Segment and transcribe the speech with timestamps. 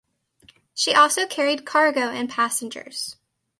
[0.73, 3.17] She also carried cargo and passengers.